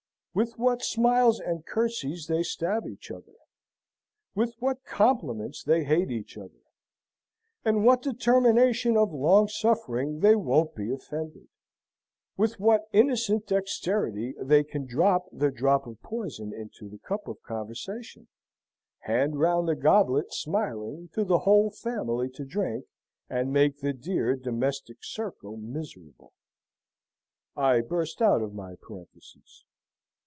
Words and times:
With 0.33 0.53
what 0.57 0.81
smiles 0.81 1.41
and 1.41 1.65
curtseys 1.65 2.27
they 2.27 2.41
stab 2.43 2.87
each 2.87 3.11
other! 3.11 3.33
with 4.33 4.55
what 4.59 4.85
compliments 4.85 5.61
they 5.61 5.83
hate 5.83 6.09
each 6.09 6.37
other! 6.37 6.61
with 7.65 7.75
what 7.75 8.01
determination 8.01 8.95
of 8.95 9.11
long 9.13 9.49
suffering 9.49 10.21
they 10.21 10.37
won't 10.37 10.73
be 10.73 10.89
offended! 10.89 11.49
with 12.37 12.61
what 12.61 12.87
innocent 12.93 13.45
dexterity 13.47 14.33
they 14.39 14.63
can 14.63 14.85
drop 14.85 15.25
the 15.33 15.51
drop 15.51 15.85
of 15.85 16.01
poison 16.01 16.53
into 16.53 16.87
the 16.87 16.99
cup 16.99 17.27
of 17.27 17.43
conversation, 17.43 18.29
hand 18.99 19.37
round 19.37 19.67
the 19.67 19.75
goblet, 19.75 20.31
smiling, 20.33 21.09
to 21.11 21.25
the 21.25 21.39
whole 21.39 21.69
family 21.69 22.29
to 22.29 22.45
drink, 22.45 22.85
and 23.29 23.51
make 23.51 23.79
the 23.79 23.91
dear, 23.91 24.37
domestic 24.37 24.99
circle 25.03 25.57
miserable!) 25.57 26.31
I 27.57 27.81
burst 27.81 28.21
out 28.21 28.41
of 28.41 28.53
my 28.53 28.75
parenthesis. 28.77 29.65